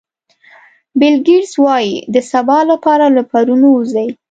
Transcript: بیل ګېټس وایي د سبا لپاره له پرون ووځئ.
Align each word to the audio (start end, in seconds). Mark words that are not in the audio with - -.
بیل 0.99 1.15
ګېټس 1.27 1.53
وایي 1.63 1.93
د 2.13 2.15
سبا 2.31 2.59
لپاره 2.71 3.05
له 3.15 3.21
پرون 3.31 3.61
ووځئ. 3.65 4.09